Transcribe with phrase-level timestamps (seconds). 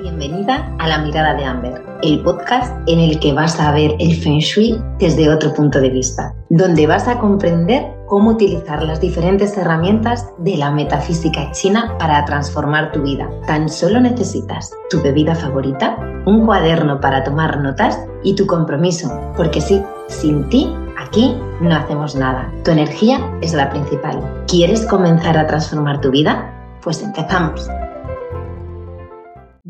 [0.00, 4.16] Bienvenida a La Mirada de Amber, el podcast en el que vas a ver el
[4.16, 9.56] Feng Shui desde otro punto de vista, donde vas a comprender cómo utilizar las diferentes
[9.56, 13.28] herramientas de la metafísica china para transformar tu vida.
[13.46, 19.60] Tan solo necesitas tu bebida favorita, un cuaderno para tomar notas y tu compromiso, porque
[19.60, 22.50] sí, sin ti Aquí no hacemos nada.
[22.64, 24.44] Tu energía es la principal.
[24.48, 26.50] ¿Quieres comenzar a transformar tu vida?
[26.82, 27.68] Pues empezamos.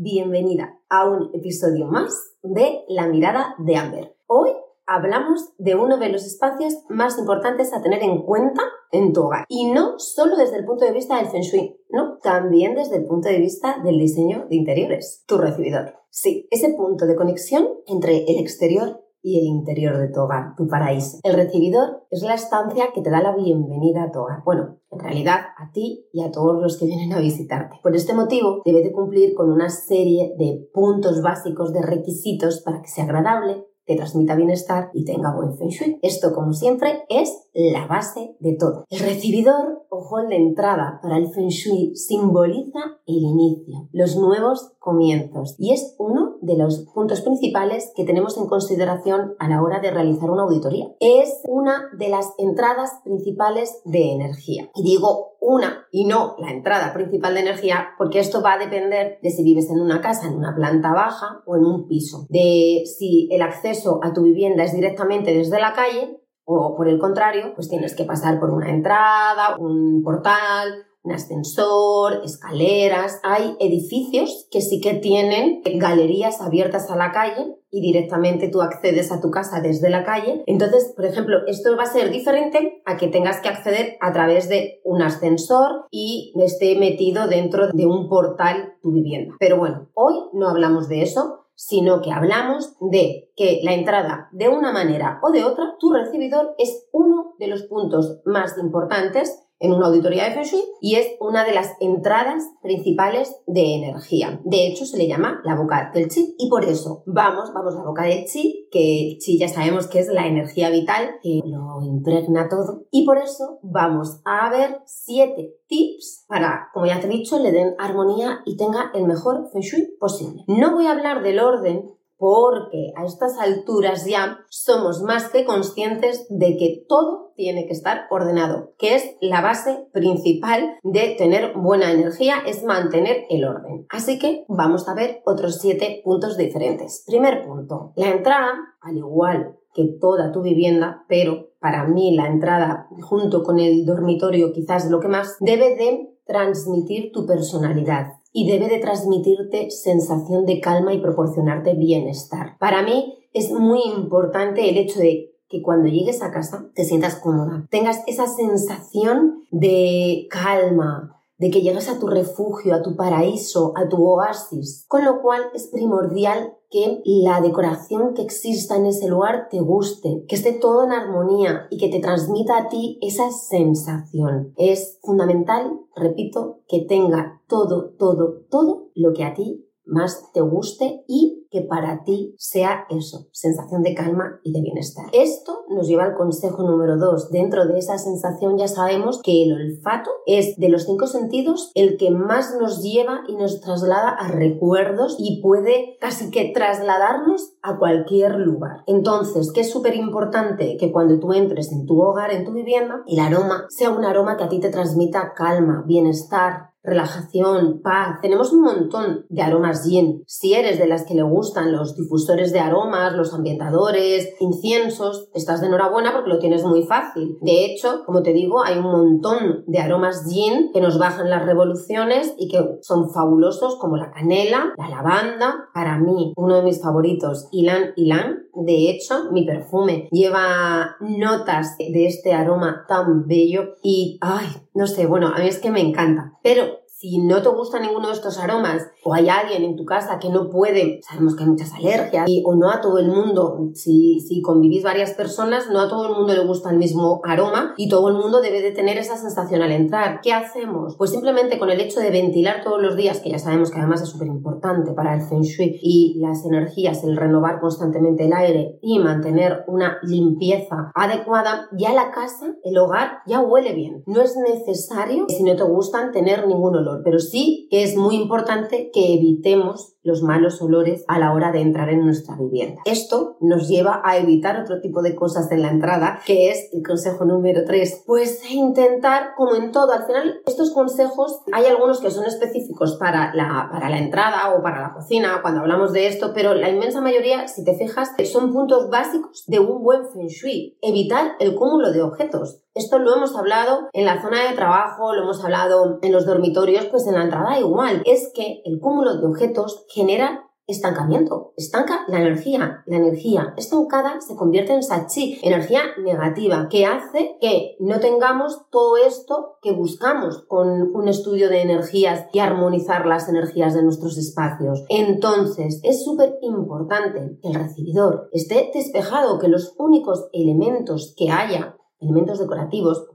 [0.05, 4.15] Bienvenida a un episodio más de La mirada de Amber.
[4.27, 4.51] Hoy
[4.85, 9.45] hablamos de uno de los espacios más importantes a tener en cuenta en tu hogar.
[9.49, 13.05] Y no solo desde el punto de vista del feng shui, no, también desde el
[13.07, 15.95] punto de vista del diseño de interiores, tu recibidor.
[16.11, 20.67] Sí, ese punto de conexión entre el exterior y el interior de tu hogar, tu
[20.67, 21.17] paraíso.
[21.23, 24.43] El recibidor es la estancia que te da la bienvenida a tu hogar.
[24.45, 27.79] Bueno, en realidad a ti y a todos los que vienen a visitarte.
[27.81, 32.83] Por este motivo, debes de cumplir con una serie de puntos básicos de requisitos para
[32.83, 35.99] que sea agradable, te transmita bienestar y tenga buen feng shui.
[36.01, 38.85] Esto, como siempre, es la base de todo.
[38.89, 44.73] El recibidor o hall de entrada para el feng shui simboliza el inicio, los nuevos
[44.79, 49.79] comienzos y es uno de los puntos principales que tenemos en consideración a la hora
[49.79, 50.87] de realizar una auditoría.
[50.99, 54.69] Es una de las entradas principales de energía.
[54.75, 59.19] Y digo una y no la entrada principal de energía porque esto va a depender
[59.21, 62.83] de si vives en una casa, en una planta baja o en un piso, de
[62.85, 67.53] si el acceso a tu vivienda es directamente desde la calle o por el contrario,
[67.55, 73.19] pues tienes que pasar por una entrada, un portal, un ascensor, escaleras.
[73.23, 79.11] Hay edificios que sí que tienen galerías abiertas a la calle y directamente tú accedes
[79.11, 80.43] a tu casa desde la calle.
[80.47, 84.49] Entonces, por ejemplo, esto va a ser diferente a que tengas que acceder a través
[84.49, 89.35] de un ascensor y esté metido dentro de un portal tu vivienda.
[89.39, 94.49] Pero bueno, hoy no hablamos de eso, sino que hablamos de que la entrada de
[94.49, 99.73] una manera o de otra, tu recibidor es uno de los puntos más importantes en
[99.73, 104.41] una auditoría de Feng Shui y es una de las entradas principales de energía.
[104.43, 107.79] De hecho, se le llama la boca del chi y por eso vamos, vamos a
[107.79, 111.41] la boca del chi, que el chi ya sabemos que es la energía vital que
[111.45, 117.07] lo impregna todo y por eso vamos a ver siete tips para, como ya te
[117.07, 120.43] he dicho, le den armonía y tenga el mejor Feng Shui posible.
[120.47, 126.25] No voy a hablar del orden porque a estas alturas ya somos más que conscientes
[126.29, 131.91] de que todo tiene que estar ordenado, que es la base principal de tener buena
[131.91, 133.85] energía, es mantener el orden.
[133.89, 137.03] Así que vamos a ver otros siete puntos diferentes.
[137.05, 142.87] Primer punto, la entrada, al igual que toda tu vivienda, pero para mí la entrada
[143.01, 148.67] junto con el dormitorio quizás lo que más, debe de transmitir tu personalidad y debe
[148.67, 152.57] de transmitirte sensación de calma y proporcionarte bienestar.
[152.59, 157.15] Para mí es muy importante el hecho de que cuando llegues a casa te sientas
[157.15, 163.71] cómoda, tengas esa sensación de calma, de que llegues a tu refugio, a tu paraíso,
[163.77, 169.07] a tu oasis, con lo cual es primordial que la decoración que exista en ese
[169.07, 173.31] lugar te guste, que esté todo en armonía y que te transmita a ti esa
[173.31, 174.51] sensación.
[174.57, 181.05] Es fundamental, repito, que tenga todo, todo, todo lo que a ti más te guste
[181.07, 185.05] y que para ti sea eso, sensación de calma y de bienestar.
[185.13, 187.29] Esto nos lleva al consejo número dos.
[187.29, 191.97] Dentro de esa sensación ya sabemos que el olfato es de los cinco sentidos el
[191.97, 197.77] que más nos lleva y nos traslada a recuerdos y puede casi que trasladarnos a
[197.77, 198.83] cualquier lugar.
[198.87, 203.03] Entonces, que es súper importante que cuando tú entres en tu hogar, en tu vivienda,
[203.07, 208.19] el aroma sea un aroma que a ti te transmita calma, bienestar, relajación, paz.
[208.21, 210.23] Tenemos un montón de aromas yin.
[210.27, 215.61] Si eres de las que le gustan los difusores de aromas, los ambientadores, inciensos, estás
[215.61, 217.37] de enhorabuena porque lo tienes muy fácil.
[217.41, 221.45] De hecho, como te digo, hay un montón de aromas yin que nos bajan las
[221.45, 225.69] revoluciones y que son fabulosos como la canela, la lavanda.
[225.73, 228.44] Para mí, uno de mis favoritos, Ilan Ilan.
[228.55, 235.05] De hecho, mi perfume lleva notas de este aroma tan bello y, ay, no sé,
[235.05, 236.33] bueno, a mí es que me encanta.
[236.41, 236.65] Pero
[237.05, 240.29] si no te gusta ninguno de estos aromas o hay alguien en tu casa que
[240.29, 244.19] no puede, sabemos que hay muchas alergias y, o no a todo el mundo, si,
[244.21, 247.89] si convivís varias personas, no a todo el mundo le gusta el mismo aroma y
[247.89, 250.19] todo el mundo debe de tener esa sensación al entrar.
[250.23, 250.95] ¿Qué hacemos?
[250.97, 254.01] Pues simplemente con el hecho de ventilar todos los días, que ya sabemos que además
[254.01, 258.79] es súper importante para el feng shui y las energías, el renovar constantemente el aire
[258.81, 264.01] y mantener una limpieza adecuada, ya la casa, el hogar, ya huele bien.
[264.07, 268.15] No es necesario, si no te gustan, tener ningún olor pero sí que es muy
[268.15, 272.81] importante que evitemos los malos olores a la hora de entrar en nuestra vivienda.
[272.85, 276.83] Esto nos lleva a evitar otro tipo de cosas en la entrada, que es el
[276.83, 278.03] consejo número 3.
[278.05, 283.33] Pues intentar, como en todo, al final estos consejos hay algunos que son específicos para
[283.33, 287.01] la, para la entrada o para la cocina cuando hablamos de esto, pero la inmensa
[287.01, 290.77] mayoría, si te fijas, son puntos básicos de un buen feng shui.
[290.81, 292.61] Evitar el cúmulo de objetos.
[292.75, 296.83] Esto lo hemos hablado en la zona de trabajo, lo hemos hablado en los dormitorios,
[296.87, 298.01] pues en la entrada igual.
[298.05, 301.53] Es que el cúmulo de objetos genera estancamiento.
[301.57, 302.83] Estanca la energía.
[302.87, 308.97] La energía estancada se convierte en sachi, energía negativa, que hace que no tengamos todo
[308.97, 314.83] esto que buscamos con un estudio de energías y armonizar las energías de nuestros espacios.
[314.89, 321.77] Entonces, es súper importante que el recibidor esté despejado, que los únicos elementos que haya
[321.99, 323.07] elementos decorativos,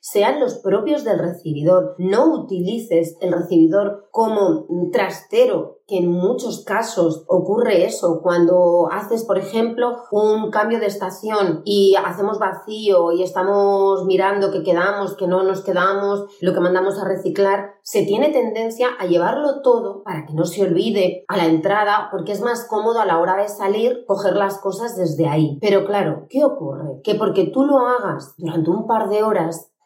[0.00, 1.94] sean los propios del recibidor.
[1.98, 9.38] No utilices el recibidor como trastero que en muchos casos ocurre eso, cuando haces, por
[9.38, 15.42] ejemplo, un cambio de estación y hacemos vacío y estamos mirando que quedamos, que no
[15.44, 20.34] nos quedamos, lo que mandamos a reciclar, se tiene tendencia a llevarlo todo para que
[20.34, 24.04] no se olvide a la entrada, porque es más cómodo a la hora de salir
[24.06, 25.58] coger las cosas desde ahí.
[25.62, 27.00] Pero claro, ¿qué ocurre?
[27.02, 29.27] Que porque tú lo hagas durante un par de horas,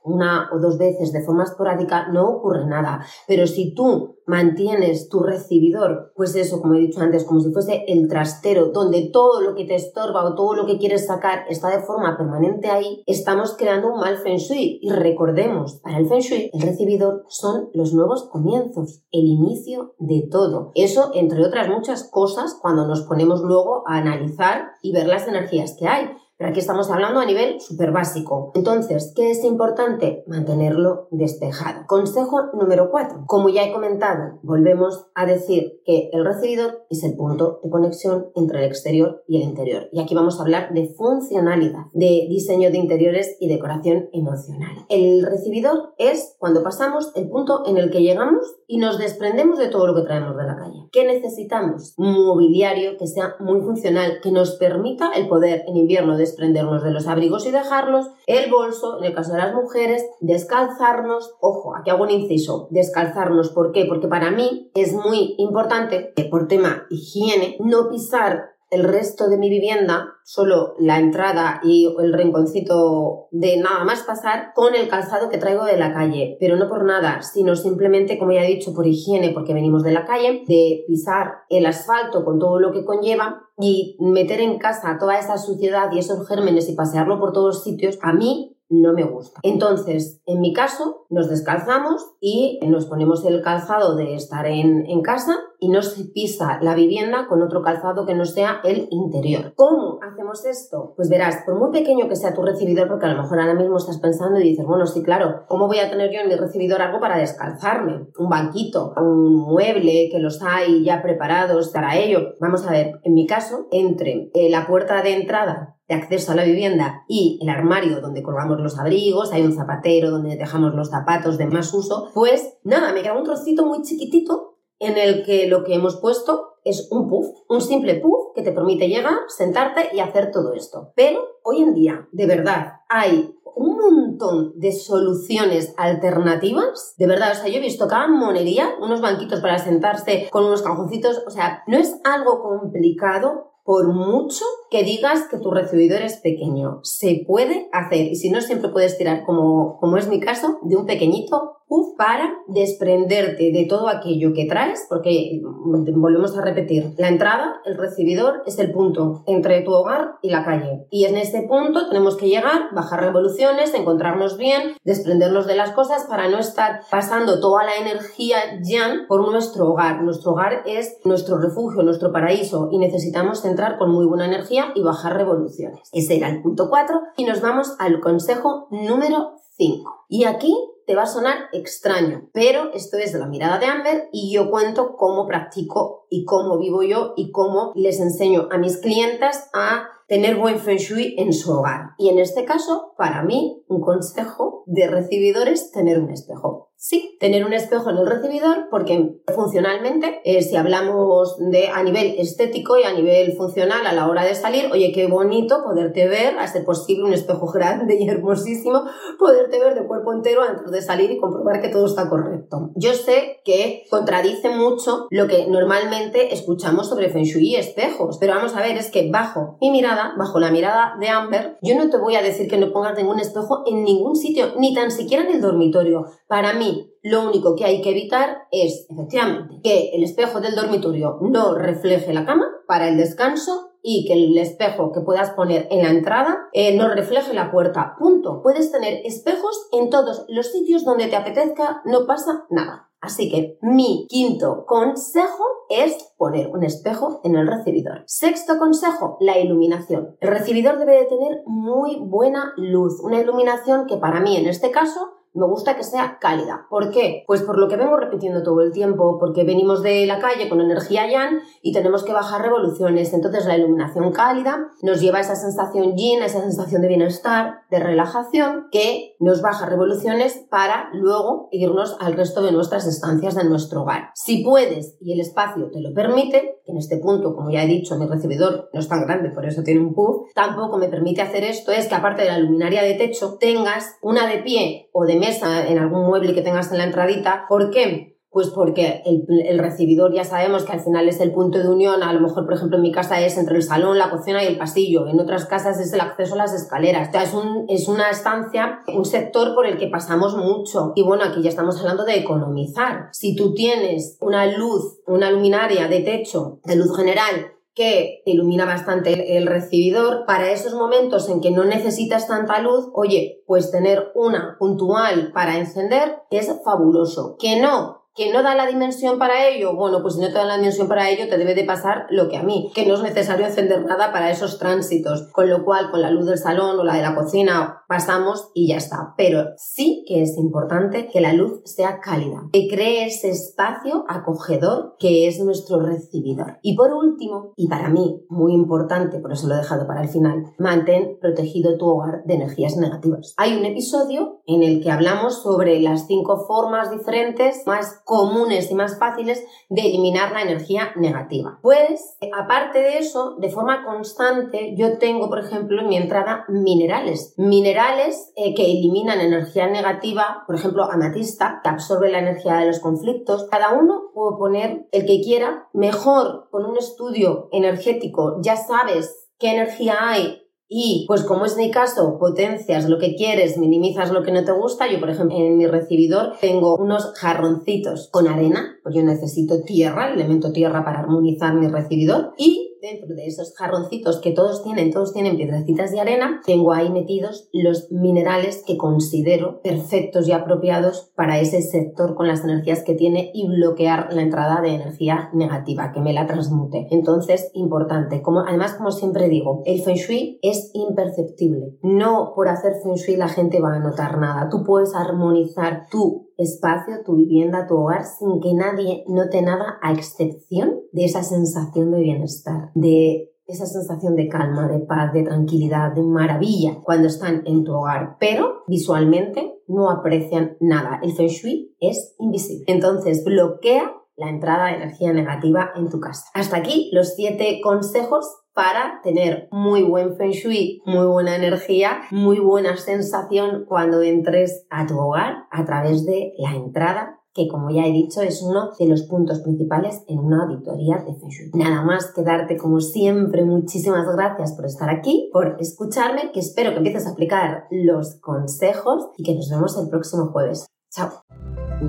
[0.05, 3.05] una o dos veces de forma esporádica, no ocurre nada.
[3.27, 7.85] Pero si tú mantienes tu recibidor, pues eso, como he dicho antes, como si fuese
[7.89, 11.69] el trastero, donde todo lo que te estorba o todo lo que quieres sacar está
[11.71, 14.79] de forma permanente ahí, estamos creando un mal feng shui.
[14.83, 20.27] Y recordemos, para el feng shui, el recibidor son los nuevos comienzos, el inicio de
[20.31, 20.71] todo.
[20.75, 25.77] Eso, entre otras muchas cosas, cuando nos ponemos luego a analizar y ver las energías
[25.79, 26.11] que hay.
[26.43, 28.51] Pero aquí estamos hablando a nivel súper básico.
[28.57, 30.25] Entonces, ¿qué es importante?
[30.27, 31.87] Mantenerlo despejado.
[31.87, 33.27] Consejo número 4.
[33.29, 38.27] Como ya he comentado, volvemos a decir que el recibidor es el punto de conexión
[38.35, 39.85] entre el exterior y el interior.
[39.93, 44.85] Y aquí vamos a hablar de funcionalidad, de diseño de interiores y decoración emocional.
[44.89, 49.69] El recibidor es cuando pasamos el punto en el que llegamos y nos desprendemos de
[49.69, 50.89] todo lo que traemos de la calle.
[50.91, 51.95] ¿Qué necesitamos?
[51.99, 56.83] Un mobiliario que sea muy funcional, que nos permita el poder en invierno de desprendernos
[56.83, 61.77] de los abrigos y dejarlos, el bolso, en el caso de las mujeres, descalzarnos, ojo,
[61.77, 63.85] aquí hago un inciso, descalzarnos, ¿por qué?
[63.85, 69.51] Porque para mí es muy importante, por tema higiene, no pisar el resto de mi
[69.51, 75.37] vivienda, solo la entrada y el rinconcito de nada más pasar, con el calzado que
[75.37, 76.39] traigo de la calle.
[76.41, 79.93] Pero no por nada, sino simplemente, como ya he dicho, por higiene, porque venimos de
[79.93, 84.97] la calle, de pisar el asfalto con todo lo que conlleva y meter en casa
[84.99, 89.05] toda esa suciedad y esos gérmenes y pasearlo por todos sitios, a mí no me
[89.05, 89.41] gusta.
[89.43, 95.03] Entonces, en mi caso, nos descalzamos y nos ponemos el calzado de estar en, en
[95.03, 99.53] casa y no se pisa la vivienda con otro calzado que no sea el interior.
[99.55, 100.95] ¿Cómo hacemos esto?
[100.97, 103.77] Pues verás, por muy pequeño que sea tu recibidor, porque a lo mejor ahora mismo
[103.77, 106.83] estás pensando y dices, bueno, sí, claro, ¿cómo voy a tener yo en mi recibidor
[106.83, 108.09] algo para descalzarme?
[108.19, 112.35] Un banquito, un mueble que los hay ya preparados para ello.
[112.41, 116.35] Vamos a ver, en mi caso, entre eh, la puerta de entrada de acceso a
[116.35, 120.89] la vivienda y el armario donde colgamos los abrigos, hay un zapatero donde dejamos los
[120.89, 125.47] zapatos de más uso, pues nada, me queda un trocito muy chiquitito en el que
[125.49, 129.91] lo que hemos puesto es un puff, un simple puff que te permite llegar, sentarte
[129.93, 130.93] y hacer todo esto.
[130.97, 136.95] Pero hoy en día, de verdad, hay un montón de soluciones alternativas.
[136.97, 140.63] De verdad, o sea, yo he visto cada monería, unos banquitos para sentarse con unos
[140.63, 146.17] cajoncitos, o sea, no es algo complicado por mucho que digas que tu recibidor es
[146.17, 146.81] pequeño.
[146.83, 150.77] Se puede hacer y si no siempre puedes tirar como, como es mi caso de
[150.77, 151.62] un pequeñito
[151.97, 157.77] para desprenderte de todo aquello que traes porque mm, volvemos a repetir la entrada, el
[157.77, 162.17] recibidor es el punto entre tu hogar y la calle y en este punto tenemos
[162.17, 167.65] que llegar, bajar revoluciones, encontrarnos bien, desprendernos de las cosas para no estar pasando toda
[167.65, 170.03] la energía ya por nuestro hogar.
[170.03, 174.83] Nuestro hogar es nuestro refugio, nuestro paraíso y necesitamos entrar con muy buena energía y
[174.83, 175.89] bajar revoluciones.
[175.93, 180.07] Ese era el punto 4 y nos vamos al consejo número 5.
[180.09, 180.55] Y aquí
[180.87, 184.51] te va a sonar extraño, pero esto es de la mirada de Amber y yo
[184.51, 189.87] cuento cómo practico y cómo vivo yo y cómo les enseño a mis clientes a
[190.09, 191.93] tener buen feng shui en su hogar.
[191.99, 196.72] Y en este caso, para mí, un consejo de recibidores tener un espejo.
[196.85, 202.17] Sí, tener un espejo en el recibidor porque funcionalmente, eh, si hablamos de a nivel
[202.19, 206.37] estético y a nivel funcional a la hora de salir, oye, qué bonito poderte ver,
[206.41, 208.83] a ser posible un espejo grande y hermosísimo,
[209.17, 212.73] poderte ver de cuerpo entero antes de salir y comprobar que todo está correcto.
[212.75, 218.35] Yo sé que contradice mucho lo que normalmente escuchamos sobre Feng Shui y espejos, pero
[218.35, 221.91] vamos a ver, es que bajo mi mirada, bajo la mirada de Amber, yo no
[221.91, 225.23] te voy a decir que no pongas ningún espejo en ningún sitio, ni tan siquiera
[225.23, 226.07] en el dormitorio.
[226.27, 226.72] Para mí,
[227.03, 232.13] lo único que hay que evitar es, efectivamente, que el espejo del dormitorio no refleje
[232.13, 236.49] la cama para el descanso y que el espejo que puedas poner en la entrada
[236.53, 237.97] eh, no refleje la puerta.
[237.99, 238.41] Punto.
[238.43, 242.89] Puedes tener espejos en todos los sitios donde te apetezca, no pasa nada.
[243.01, 248.05] Así que mi quinto consejo es poner un espejo en el recibidor.
[248.07, 250.17] Sexto consejo, la iluminación.
[250.21, 254.71] El recibidor debe de tener muy buena luz, una iluminación que para mí en este
[254.71, 255.01] caso
[255.35, 256.67] me gusta que sea cálida.
[256.69, 257.25] ¿Por qué?
[257.27, 260.61] Pues por lo que vengo repitiendo todo el tiempo, porque venimos de la calle con
[260.61, 263.13] energía yan y tenemos que bajar revoluciones.
[263.13, 267.63] Entonces la iluminación cálida nos lleva a esa sensación yin, a esa sensación de bienestar,
[267.71, 273.45] de relajación, que nos baja revoluciones para luego irnos al resto de nuestras estancias de
[273.45, 274.11] nuestro hogar.
[274.15, 277.97] Si puedes y el espacio te lo permite, en este punto, como ya he dicho,
[277.99, 281.45] mi recibidor no es tan grande, por eso tiene un puff, tampoco me permite hacer
[281.45, 285.17] esto, es que aparte de la luminaria de techo, tengas una de pie o de
[285.17, 287.47] mesa en algún mueble que tengas en la entradita.
[287.49, 288.13] ¿Por qué?
[288.31, 292.15] Pues porque el, recibidor ya sabemos que al final es el punto de unión, a
[292.15, 294.57] lo mejor por ejemplo en mi casa es entre el salón, la cocina y el
[294.57, 297.89] pasillo, en otras casas es el acceso a las escaleras, o sea, es, un, es
[297.89, 300.93] una estancia, un sector por el que pasamos mucho.
[300.95, 303.11] Y bueno, aquí ya estamos hablando de economizar.
[303.13, 309.37] Si tú tienes una luz, una luminaria de techo, de luz general, que ilumina bastante
[309.37, 310.25] el, recibidor.
[310.27, 315.59] Para esos momentos en que no necesitas tanta luz, oye, pues tener una puntual para
[315.59, 317.37] encender es fabuloso.
[317.39, 320.45] Que no, que no da la dimensión para ello, bueno, pues si no te da
[320.45, 323.03] la dimensión para ello, te debe de pasar lo que a mí, que no es
[323.03, 326.85] necesario encender nada para esos tránsitos, con lo cual con la luz del salón o
[326.85, 329.15] la de la cocina pasamos y ya está.
[329.17, 334.97] Pero sí que es importante que la luz sea cálida, que cree ese espacio acogedor
[334.99, 336.59] que es nuestro recibidor.
[336.63, 340.09] Y por último, y para mí muy importante, por eso lo he dejado para el
[340.09, 343.35] final, mantén protegido tu hogar de energías negativas.
[343.37, 348.75] Hay un episodio en el que hablamos sobre las cinco formas diferentes más comunes y
[348.75, 351.59] más fáciles de eliminar la energía negativa.
[351.63, 357.35] Pues, aparte de eso, de forma constante, yo tengo, por ejemplo, en mi entrada minerales.
[357.37, 362.81] Minerales eh, que eliminan energía negativa, por ejemplo, amatista, que absorbe la energía de los
[362.81, 363.47] conflictos.
[363.51, 365.69] Cada uno puede poner el que quiera.
[365.73, 370.42] Mejor con un estudio energético ya sabes qué energía hay
[370.75, 374.53] y pues como es mi caso, potencias lo que quieres, minimizas lo que no te
[374.53, 374.91] gusta.
[374.91, 380.11] Yo, por ejemplo, en mi recibidor tengo unos jarroncitos con arena, pues yo necesito tierra,
[380.11, 382.33] elemento tierra para armonizar mi recibidor.
[382.39, 386.91] Y dentro de esos jarroncitos que todos tienen, todos tienen piedrecitas de arena, tengo ahí
[386.91, 392.95] metidos los minerales que considero perfectos y apropiados para ese sector con las energías que
[392.95, 396.89] tiene y bloquear la entrada de energía negativa, que me la transmute.
[396.91, 398.21] Entonces, importante.
[398.21, 401.79] Como, además, como siempre digo, el feng shui es imperceptible.
[401.83, 404.49] No por hacer feng shui la gente va a notar nada.
[404.51, 409.93] Tú puedes armonizar tu espacio, tu vivienda, tu hogar, sin que nadie note nada, a
[409.93, 415.93] excepción de esa sensación de bienestar, de esa sensación de calma, de paz, de tranquilidad,
[415.93, 421.01] de maravilla cuando están en tu hogar, pero visualmente no aprecian nada.
[421.03, 422.65] El feng shui es invisible.
[422.69, 426.25] Entonces bloquea la entrada de energía negativa en tu casa.
[426.35, 432.39] Hasta aquí los siete consejos para tener muy buen feng shui, muy buena energía, muy
[432.39, 437.87] buena sensación cuando entres a tu hogar a través de la entrada que como ya
[437.87, 441.51] he dicho es uno de los puntos principales en una auditoría de Feng Shui.
[441.55, 446.73] Nada más que darte como siempre muchísimas gracias por estar aquí, por escucharme, que espero
[446.73, 450.67] que empieces a aplicar los consejos y que nos vemos el próximo jueves.
[450.91, 451.11] Chao.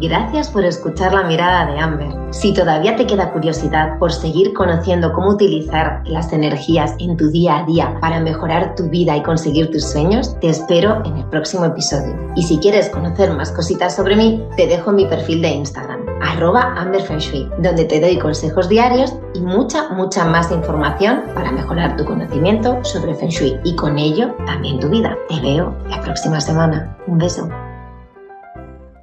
[0.01, 2.09] Gracias por escuchar la mirada de Amber.
[2.31, 7.59] Si todavía te queda curiosidad por seguir conociendo cómo utilizar las energías en tu día
[7.59, 11.65] a día para mejorar tu vida y conseguir tus sueños, te espero en el próximo
[11.65, 12.15] episodio.
[12.35, 16.73] Y si quieres conocer más cositas sobre mí, te dejo mi perfil de Instagram, arroba
[17.59, 23.13] donde te doy consejos diarios y mucha, mucha más información para mejorar tu conocimiento sobre
[23.13, 25.15] Feng Shui y con ello también tu vida.
[25.29, 26.97] Te veo la próxima semana.
[27.05, 27.47] Un beso.